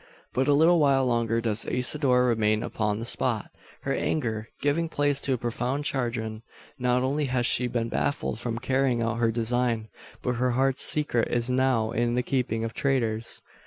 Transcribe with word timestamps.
But 0.33 0.47
a 0.47 0.55
little 0.55 0.79
while 0.79 1.05
longer 1.05 1.41
does 1.41 1.63
Isidora 1.67 2.25
remain 2.29 2.63
upon 2.63 2.97
the 2.97 3.05
spot 3.05 3.51
her 3.81 3.93
anger 3.93 4.49
giving 4.59 4.89
place 4.89 5.21
to 5.21 5.33
a 5.33 5.37
profound 5.37 5.85
chagrin. 5.85 6.41
Not 6.79 7.03
only 7.03 7.25
has 7.25 7.45
she 7.45 7.67
been 7.67 7.87
baffled 7.87 8.39
from 8.39 8.57
carrying 8.57 9.03
out 9.03 9.19
her 9.19 9.31
design; 9.31 9.89
but 10.23 10.37
her 10.37 10.53
heart's 10.57 10.81
secret 10.81 11.27
is 11.31 11.51
now 11.51 11.91
in 11.91 12.15
the 12.15 12.23
keeping 12.23 12.63
of 12.63 12.73
traitors! 12.73 13.43